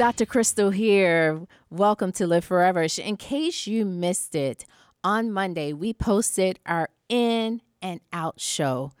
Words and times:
Dr. 0.00 0.24
Crystal 0.24 0.70
here. 0.70 1.42
Welcome 1.68 2.10
to 2.12 2.26
Live 2.26 2.46
Forever. 2.46 2.86
In 2.96 3.18
case 3.18 3.66
you 3.66 3.84
missed 3.84 4.34
it, 4.34 4.64
on 5.04 5.30
Monday 5.30 5.74
we 5.74 5.92
posted 5.92 6.58
our 6.64 6.88
in 7.10 7.60
and 7.82 8.00
out 8.10 8.40
show, 8.40 8.92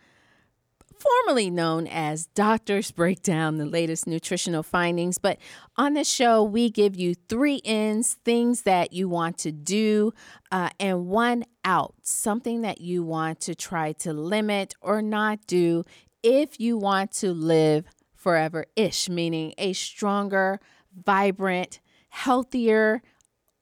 formerly 0.98 1.48
known 1.48 1.86
as 1.86 2.26
Doctors 2.26 2.90
Break 2.90 3.22
Down 3.22 3.56
the 3.56 3.64
latest 3.64 4.06
nutritional 4.06 4.62
findings. 4.62 5.16
But 5.16 5.38
on 5.74 5.94
this 5.94 6.06
show, 6.06 6.42
we 6.42 6.68
give 6.68 6.96
you 6.96 7.14
three 7.14 7.62
ins, 7.64 8.18
things 8.22 8.64
that 8.64 8.92
you 8.92 9.08
want 9.08 9.38
to 9.38 9.52
do, 9.52 10.12
uh, 10.52 10.68
and 10.78 11.06
one 11.06 11.46
out, 11.64 11.94
something 12.02 12.60
that 12.60 12.82
you 12.82 13.02
want 13.02 13.40
to 13.40 13.54
try 13.54 13.92
to 13.92 14.12
limit 14.12 14.74
or 14.82 15.00
not 15.00 15.46
do 15.46 15.86
if 16.22 16.60
you 16.60 16.76
want 16.76 17.12
to 17.12 17.32
live 17.32 17.86
forever 18.14 18.66
ish, 18.76 19.08
meaning 19.08 19.54
a 19.56 19.72
stronger, 19.72 20.60
vibrant, 20.94 21.80
healthier, 22.08 23.02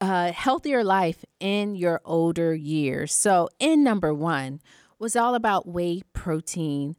uh, 0.00 0.32
healthier 0.32 0.84
life 0.84 1.24
in 1.40 1.74
your 1.74 2.00
older 2.04 2.54
years. 2.54 3.12
So, 3.12 3.48
in 3.58 3.82
number 3.82 4.14
one 4.14 4.60
was 4.98 5.16
all 5.16 5.34
about 5.34 5.68
whey 5.68 6.02
protein, 6.12 6.96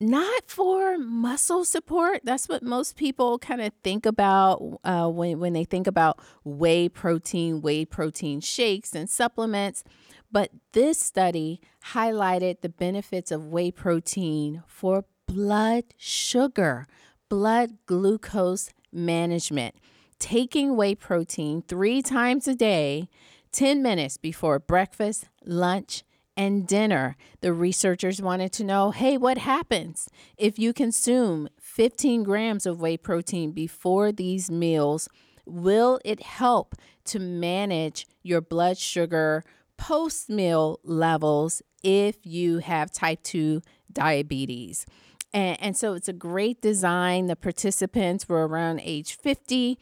not 0.00 0.44
for 0.46 0.98
muscle 0.98 1.64
support. 1.64 2.20
That's 2.24 2.48
what 2.48 2.62
most 2.62 2.96
people 2.96 3.38
kind 3.38 3.60
of 3.60 3.72
think 3.82 4.06
about 4.06 4.78
uh, 4.84 5.08
when, 5.08 5.40
when 5.40 5.52
they 5.54 5.64
think 5.64 5.86
about 5.86 6.20
whey 6.44 6.88
protein, 6.88 7.62
whey 7.62 7.84
protein 7.84 8.40
shakes 8.40 8.94
and 8.94 9.08
supplements. 9.08 9.82
But 10.30 10.50
this 10.72 11.00
study 11.00 11.60
highlighted 11.92 12.60
the 12.60 12.68
benefits 12.68 13.30
of 13.30 13.46
whey 13.46 13.70
protein 13.70 14.62
for 14.66 15.04
blood 15.26 15.84
sugar, 15.96 16.86
blood 17.28 17.78
glucose 17.86 18.70
management. 18.92 19.74
Taking 20.18 20.76
whey 20.76 20.94
protein 20.94 21.62
three 21.62 22.02
times 22.02 22.48
a 22.48 22.54
day, 22.54 23.08
10 23.52 23.82
minutes 23.82 24.16
before 24.16 24.58
breakfast, 24.58 25.28
lunch, 25.44 26.02
and 26.38 26.66
dinner. 26.66 27.16
The 27.40 27.52
researchers 27.52 28.22
wanted 28.22 28.52
to 28.52 28.64
know 28.64 28.92
hey, 28.92 29.18
what 29.18 29.38
happens 29.38 30.08
if 30.36 30.58
you 30.58 30.72
consume 30.72 31.48
15 31.60 32.22
grams 32.22 32.64
of 32.64 32.80
whey 32.80 32.96
protein 32.96 33.50
before 33.50 34.12
these 34.12 34.50
meals? 34.50 35.08
Will 35.44 35.98
it 36.04 36.22
help 36.22 36.74
to 37.06 37.18
manage 37.18 38.06
your 38.22 38.40
blood 38.40 38.78
sugar 38.78 39.42
post 39.76 40.28
meal 40.28 40.78
levels 40.84 41.62
if 41.82 42.24
you 42.24 42.58
have 42.58 42.92
type 42.92 43.22
2 43.24 43.60
diabetes? 43.92 44.86
And, 45.32 45.60
and 45.60 45.76
so 45.76 45.94
it's 45.94 46.08
a 46.08 46.12
great 46.12 46.60
design. 46.60 47.26
The 47.26 47.36
participants 47.36 48.28
were 48.28 48.46
around 48.46 48.80
age 48.82 49.16
50 49.16 49.78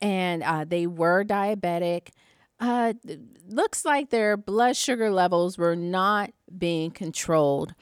and 0.00 0.42
uh, 0.42 0.64
they 0.66 0.86
were 0.86 1.24
diabetic. 1.24 2.08
Uh, 2.60 2.94
looks 3.48 3.84
like 3.84 4.10
their 4.10 4.36
blood 4.36 4.76
sugar 4.76 5.10
levels 5.10 5.56
were 5.56 5.76
not 5.76 6.32
being 6.56 6.90
controlled. 6.90 7.74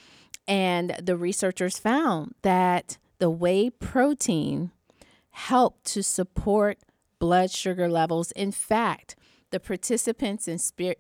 And 0.47 0.95
the 1.03 1.17
researchers 1.17 1.79
found 1.79 2.35
that 2.43 2.99
the 3.19 3.31
whey 3.31 3.71
protein 3.71 4.71
helped 5.31 5.85
to 5.85 6.03
support 6.03 6.79
blood 7.19 7.51
sugar 7.51 7.89
levels. 7.89 8.33
In 8.33 8.53
fact, 8.53 9.17
the 9.51 9.61
participants 9.61 10.49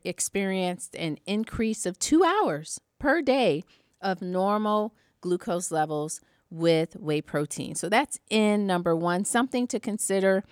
experienced 0.04 0.94
an 0.96 1.18
increase 1.26 1.84
of 1.84 1.98
two 1.98 2.24
hours 2.24 2.80
per 2.98 3.20
day 3.20 3.62
of 4.00 4.22
normal 4.22 4.94
glucose 5.26 5.72
levels 5.72 6.20
with 6.50 6.94
whey 6.94 7.20
protein. 7.20 7.74
So 7.74 7.88
that's 7.88 8.20
in 8.30 8.64
number 8.64 8.94
one, 8.94 9.24
something 9.24 9.66
to 9.66 9.80
consider 9.80 10.44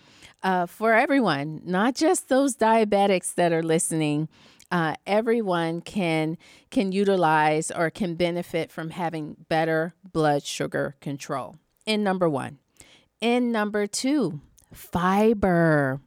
uh, 0.42 0.66
for 0.66 0.94
everyone, 0.94 1.60
not 1.64 1.94
just 1.94 2.28
those 2.28 2.56
diabetics 2.56 3.32
that 3.36 3.52
are 3.52 3.62
listening. 3.62 4.28
Uh, 4.72 4.94
everyone 5.06 5.80
can 5.80 6.36
can 6.70 6.90
utilize 6.90 7.70
or 7.70 7.88
can 7.88 8.16
benefit 8.16 8.72
from 8.72 8.90
having 8.90 9.36
better 9.48 9.94
blood 10.12 10.42
sugar 10.42 10.96
control. 11.00 11.56
In 11.86 12.02
number 12.02 12.28
one, 12.28 12.58
in 13.20 13.52
number 13.52 13.86
two, 13.86 14.40
fiber. 14.72 16.00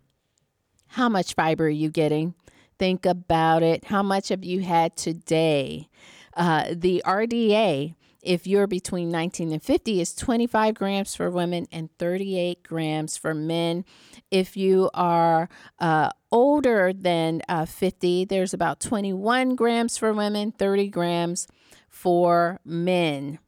How 0.88 1.08
much 1.08 1.36
fiber 1.36 1.68
are 1.68 1.70
you 1.70 1.90
getting? 1.90 2.34
Think 2.78 3.06
about 3.06 3.64
it. 3.64 3.86
How 3.86 4.04
much 4.04 4.28
have 4.30 4.44
you 4.44 4.60
had 4.60 4.98
today? 4.98 5.88
Uh, 6.36 6.66
the 6.72 7.02
RDA 7.06 7.96
if 8.28 8.46
you're 8.46 8.68
between 8.68 9.10
19 9.10 9.54
and 9.54 9.64
50 9.64 10.02
is 10.02 10.14
25 10.14 10.76
grams 10.76 11.16
for 11.16 11.32
women 11.32 11.66
and 11.72 11.90
38 11.98 12.62
grams 12.62 13.16
for 13.16 13.34
men. 13.34 13.86
If 14.30 14.58
you 14.58 14.90
are 14.94 15.48
uh, 15.80 16.10
older 16.30 16.92
than 16.94 17.42
uh, 17.48 17.66
50 17.66 18.26
there's 18.26 18.54
about 18.54 18.82
21 18.82 19.56
grams 19.56 19.98
for 19.98 20.14
women 20.14 20.52
30 20.52 20.90
grams 20.90 21.48
for 21.90 22.60
men. 22.66 23.40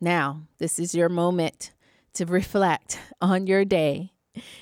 Now 0.00 0.42
this 0.58 0.78
is 0.78 0.94
your 0.94 1.08
moment 1.08 1.72
to 2.14 2.26
reflect 2.26 3.00
on 3.20 3.48
your 3.48 3.64
day. 3.64 4.12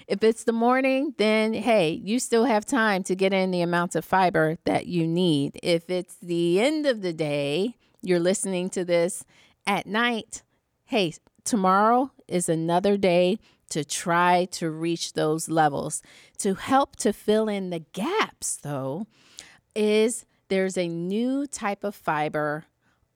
If 0.06 0.24
it's 0.24 0.44
the 0.44 0.52
morning, 0.52 1.14
then 1.18 1.52
hey, 1.52 1.90
you 1.90 2.18
still 2.18 2.46
have 2.46 2.64
time 2.64 3.02
to 3.02 3.14
get 3.14 3.34
in 3.34 3.50
the 3.50 3.60
amounts 3.60 3.96
of 3.96 4.04
fiber 4.06 4.56
that 4.64 4.86
you 4.86 5.06
need. 5.06 5.60
If 5.62 5.90
it's 5.90 6.16
the 6.16 6.58
end 6.58 6.86
of 6.86 7.02
the 7.02 7.12
day, 7.12 7.76
you're 8.02 8.20
listening 8.20 8.70
to 8.70 8.84
this 8.84 9.24
at 9.66 9.86
night, 9.86 10.42
hey, 10.84 11.14
tomorrow 11.44 12.10
is 12.26 12.48
another 12.48 12.96
day 12.96 13.38
to 13.70 13.84
try 13.84 14.46
to 14.46 14.70
reach 14.70 15.12
those 15.12 15.48
levels. 15.48 16.02
To 16.38 16.54
help 16.54 16.96
to 16.96 17.12
fill 17.12 17.48
in 17.48 17.70
the 17.70 17.84
gaps, 17.92 18.56
though, 18.56 19.06
is 19.74 20.24
there's 20.48 20.78
a 20.78 20.88
new 20.88 21.46
type 21.46 21.84
of 21.84 21.94
fiber 21.94 22.64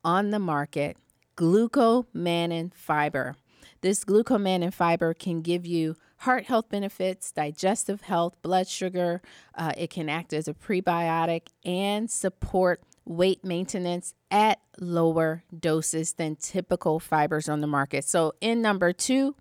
on 0.05 0.31
the 0.31 0.39
market, 0.39 0.97
glucomannan 1.37 2.75
fiber. 2.75 3.37
This 3.81 4.05
glucomannan 4.05 4.73
fiber 4.75 5.15
can 5.15 5.41
give 5.41 5.67
you 5.67 5.97
heart 6.19 6.45
health 6.45 6.69
benefits, 6.69 7.33
digestive 7.33 8.03
health, 8.03 8.41
blood 8.43 8.69
sugar. 8.69 9.23
Uh, 9.55 9.73
it 9.77 9.91
can 9.91 10.09
act 10.09 10.33
as 10.33 10.47
a 10.47 10.55
prebiotic 10.55 11.49
and 11.65 12.11
support 12.11 12.83
weight 13.05 13.45
maintenance 13.45 14.15
at 14.31 14.61
lower 14.79 15.45
doses 15.59 16.15
than 16.15 16.37
typical 16.37 17.01
fibers 17.01 17.49
on 17.49 17.61
the 17.61 17.67
market. 17.67 18.05
So, 18.05 18.33
in 18.41 18.63
number 18.63 18.93
two, 18.93 19.35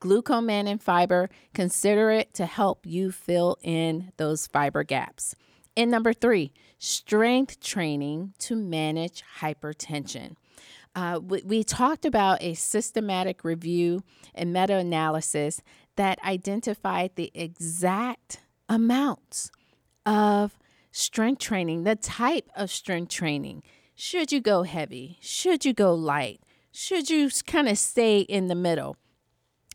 glucomannan 0.00 0.80
fiber, 0.80 1.28
consider 1.54 2.10
it 2.10 2.34
to 2.34 2.46
help 2.46 2.86
you 2.86 3.10
fill 3.10 3.56
in 3.62 4.12
those 4.16 4.46
fiber 4.46 4.84
gaps. 4.84 5.34
In 5.74 5.90
number 5.90 6.12
three, 6.12 6.52
strength 6.78 7.60
training 7.60 8.34
to 8.38 8.56
manage 8.56 9.22
hypertension. 9.40 10.34
Uh, 10.94 11.20
we, 11.22 11.42
we 11.42 11.62
talked 11.62 12.04
about 12.04 12.42
a 12.42 12.54
systematic 12.54 13.44
review 13.44 14.02
and 14.34 14.52
meta 14.52 14.76
analysis 14.76 15.60
that 15.96 16.18
identified 16.24 17.12
the 17.14 17.30
exact 17.34 18.40
amounts 18.68 19.50
of 20.04 20.58
strength 20.98 21.40
training, 21.40 21.84
the 21.84 21.94
type 21.96 22.50
of 22.56 22.70
strength 22.70 23.10
training. 23.12 23.62
Should 23.94 24.32
you 24.32 24.40
go 24.40 24.64
heavy? 24.64 25.18
Should 25.20 25.64
you 25.64 25.72
go 25.72 25.94
light? 25.94 26.40
Should 26.72 27.08
you 27.08 27.30
kind 27.46 27.68
of 27.68 27.78
stay 27.78 28.20
in 28.20 28.48
the 28.48 28.54
middle? 28.54 28.96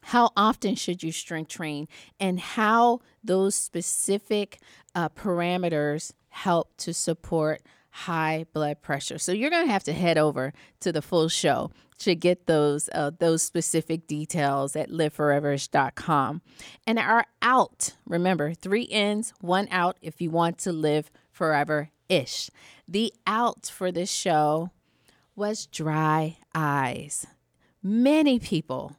How 0.03 0.31
often 0.35 0.75
should 0.75 1.01
you 1.01 1.13
strength 1.13 1.49
train? 1.49 1.87
And 2.19 2.39
how 2.39 2.99
those 3.23 3.55
specific 3.55 4.59
uh, 4.93 5.09
parameters 5.09 6.11
help 6.29 6.75
to 6.77 6.93
support 6.93 7.61
high 7.93 8.43
blood 8.53 8.81
pressure. 8.81 9.19
So 9.19 9.31
you're 9.31 9.51
going 9.51 9.67
to 9.67 9.71
have 9.71 9.83
to 9.83 9.93
head 9.93 10.17
over 10.17 10.51
to 10.79 10.91
the 10.91 11.01
full 11.01 11.29
show 11.29 11.69
to 11.99 12.15
get 12.15 12.47
those 12.47 12.89
uh, 12.93 13.11
those 13.19 13.43
specific 13.43 14.07
details 14.07 14.75
at 14.75 14.89
liveforeverish.com. 14.89 16.41
And 16.87 16.97
our 16.97 17.25
out, 17.43 17.95
remember, 18.05 18.55
3 18.55 18.81
ins, 18.83 19.33
1 19.41 19.67
out 19.69 19.97
if 20.01 20.19
you 20.19 20.31
want 20.31 20.57
to 20.59 20.71
live 20.71 21.11
forever 21.31 21.91
ish. 22.09 22.49
The 22.87 23.13
out 23.27 23.67
for 23.67 23.91
this 23.91 24.11
show 24.11 24.71
was 25.35 25.67
dry 25.67 26.37
eyes. 26.53 27.27
Many 27.83 28.39
people 28.39 28.97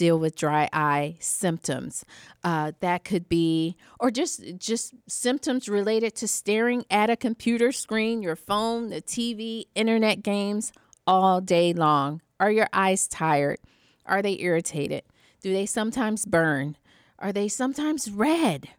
deal 0.00 0.18
with 0.18 0.34
dry 0.34 0.66
eye 0.72 1.14
symptoms. 1.20 2.06
Uh, 2.42 2.72
that 2.80 3.04
could 3.04 3.28
be, 3.28 3.76
or 4.00 4.10
just 4.10 4.40
just 4.56 4.94
symptoms 5.06 5.68
related 5.68 6.14
to 6.14 6.26
staring 6.26 6.86
at 6.90 7.10
a 7.10 7.16
computer 7.16 7.70
screen, 7.70 8.22
your 8.22 8.34
phone, 8.34 8.88
the 8.88 9.02
TV, 9.02 9.66
internet 9.74 10.22
games 10.22 10.72
all 11.06 11.42
day 11.42 11.74
long. 11.74 12.22
Are 12.40 12.50
your 12.50 12.68
eyes 12.72 13.06
tired? 13.06 13.58
Are 14.06 14.22
they 14.22 14.38
irritated? 14.40 15.02
Do 15.42 15.52
they 15.52 15.66
sometimes 15.66 16.24
burn? 16.24 16.78
Are 17.18 17.32
they 17.32 17.48
sometimes 17.48 18.10
red? 18.10 18.70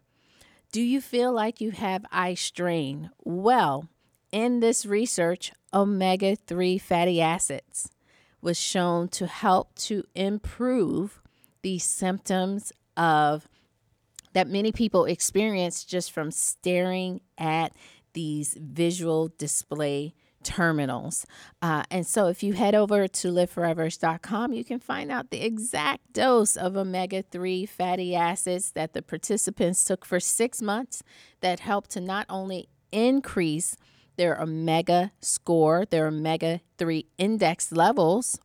Do 0.72 0.82
you 0.82 1.00
feel 1.00 1.32
like 1.32 1.60
you 1.60 1.70
have 1.70 2.04
eye 2.10 2.34
strain? 2.34 3.10
Well, 3.22 3.88
in 4.32 4.58
this 4.58 4.84
research, 4.84 5.52
omega 5.72 6.34
3 6.34 6.78
fatty 6.78 7.20
acids 7.20 7.90
was 8.42 8.60
shown 8.60 9.08
to 9.08 9.26
help 9.26 9.74
to 9.76 10.04
improve 10.14 11.22
the 11.62 11.78
symptoms 11.78 12.72
of 12.96 13.48
that 14.32 14.48
many 14.48 14.72
people 14.72 15.04
experience 15.04 15.84
just 15.84 16.10
from 16.10 16.30
staring 16.30 17.20
at 17.38 17.72
these 18.14 18.56
visual 18.60 19.32
display 19.38 20.14
terminals. 20.42 21.24
Uh, 21.60 21.84
and 21.90 22.06
so 22.06 22.26
if 22.26 22.42
you 22.42 22.52
head 22.52 22.74
over 22.74 23.06
to 23.06 23.28
liveforeverish.com, 23.28 24.52
you 24.52 24.64
can 24.64 24.80
find 24.80 25.10
out 25.10 25.30
the 25.30 25.44
exact 25.44 26.12
dose 26.12 26.56
of 26.56 26.76
omega 26.76 27.22
3 27.22 27.64
fatty 27.66 28.14
acids 28.14 28.72
that 28.72 28.92
the 28.92 29.02
participants 29.02 29.84
took 29.84 30.04
for 30.04 30.18
six 30.18 30.60
months 30.60 31.02
that 31.40 31.60
helped 31.60 31.90
to 31.90 32.00
not 32.00 32.26
only 32.28 32.68
increase 32.90 33.76
their 34.22 34.40
omega 34.40 35.10
score, 35.20 35.84
their 35.84 36.06
omega 36.06 36.60
3 36.78 37.04
index 37.18 37.72
levels, 37.72 38.38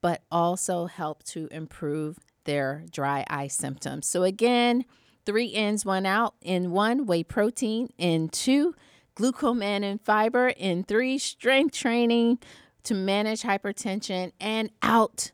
but 0.00 0.22
also 0.30 0.86
help 0.86 1.24
to 1.24 1.48
improve 1.50 2.20
their 2.44 2.84
dry 2.92 3.24
eye 3.28 3.48
symptoms. 3.48 4.06
So, 4.06 4.22
again, 4.22 4.84
three 5.26 5.46
ins, 5.46 5.84
one 5.84 6.06
out. 6.06 6.34
In 6.42 6.70
one, 6.70 7.06
whey 7.06 7.24
protein. 7.24 7.88
In 7.98 8.28
two, 8.28 8.76
glucomannan 9.16 10.00
fiber. 10.00 10.50
In 10.50 10.84
three, 10.84 11.18
strength 11.18 11.74
training 11.74 12.38
to 12.84 12.94
manage 12.94 13.42
hypertension. 13.42 14.30
And 14.40 14.70
out, 14.80 15.32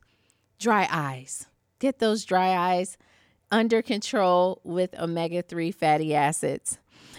dry 0.59 0.89
eyes. 0.91 1.49
Get 1.81 1.99
those 1.99 2.25
dry 2.25 2.57
eyes 2.57 2.97
under 3.51 3.83
control 3.83 4.63
with 4.65 4.99
omega 4.99 5.43
3 5.43 5.71
fatty 5.71 6.15
acids. 6.15 6.79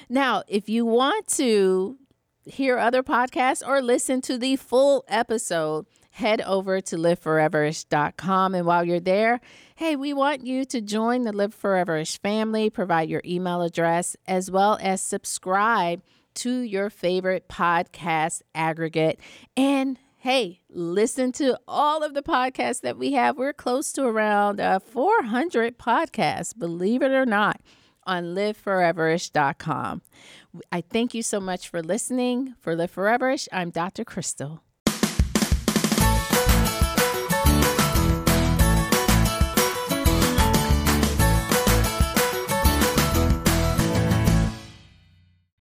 Now, 0.10 0.42
if 0.48 0.68
you 0.68 0.88
want 0.88 1.28
to 1.36 2.00
hear 2.48 2.78
other 2.78 3.04
podcasts 3.04 3.66
or 3.66 3.82
listen 3.82 4.22
to 4.22 4.38
the 4.38 4.56
full 4.56 5.06
episode, 5.08 5.86
head 6.12 6.42
over 6.42 6.82
to 6.82 6.96
liveforeverish.com. 6.96 8.56
And 8.56 8.66
while 8.66 8.84
you're 8.84 9.00
there, 9.00 9.40
hey, 9.76 9.96
we 9.96 10.14
want 10.14 10.46
you 10.46 10.66
to 10.66 10.82
join 10.82 11.24
the 11.24 11.32
Live 11.32 11.56
Foreverish 11.56 12.20
family, 12.20 12.70
provide 12.70 13.10
your 13.10 13.22
email 13.26 13.62
address, 13.62 14.16
as 14.26 14.50
well 14.50 14.78
as 14.82 15.02
subscribe 15.02 16.02
to 16.36 16.60
your 16.60 16.90
favorite 16.90 17.48
podcast 17.48 18.42
aggregate. 18.54 19.20
And 19.56 20.00
hey, 20.18 20.62
listen 20.70 21.32
to 21.34 21.60
all 21.68 22.04
of 22.04 22.14
the 22.14 22.22
podcasts 22.22 22.82
that 22.82 22.98
we 22.98 23.14
have. 23.14 23.38
We're 23.38 23.54
close 23.54 23.92
to 23.94 24.06
around 24.06 24.60
uh, 24.60 24.80
400 24.80 25.78
podcasts, 25.78 26.58
believe 26.58 27.02
it 27.02 27.12
or 27.12 27.26
not, 27.26 27.62
on 28.04 28.36
liveforeverish.com. 28.36 30.02
I 30.72 30.82
thank 30.82 31.14
you 31.14 31.24
so 31.24 31.40
much 31.40 31.70
for 31.70 31.82
listening. 31.82 32.56
For 32.62 32.76
Live 32.76 32.94
Foreverish, 32.94 33.48
I'm 33.52 33.70
Dr. 33.70 34.04
Crystal. 34.04 34.62